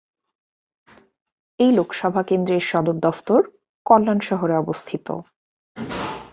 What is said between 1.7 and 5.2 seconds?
লোকসভা কেন্দ্রের সদর দফতর কল্যাণ শহরে অবস্থিত।